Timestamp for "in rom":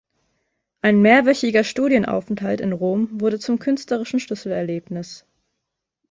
2.59-3.07